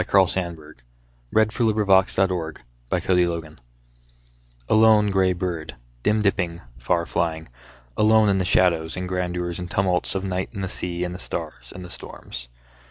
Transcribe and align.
Carl 0.07 0.25
Sandburg 0.25 0.77
OTHER 1.35 1.45
DAYS 1.45 1.53
FROM 1.53 1.67
THE 1.77 2.27
SHORE 3.01 3.59
A 4.67 4.73
LONE 4.73 5.09
gray 5.11 5.31
bird, 5.33 5.75
Dim 6.01 6.23
dipping, 6.23 6.61
far 6.79 7.05
flying, 7.05 7.49
Alone 7.95 8.27
in 8.27 8.39
the 8.39 8.43
shadows 8.43 8.97
and 8.97 9.07
grandeurs 9.07 9.59
and 9.59 9.69
tumults 9.69 10.15
Of 10.15 10.23
night 10.23 10.51
and 10.53 10.63
the 10.63 10.69
sea 10.69 11.03
And 11.03 11.13
the 11.13 11.19
stars 11.19 11.71
and 11.71 11.91
storms. 11.91 12.49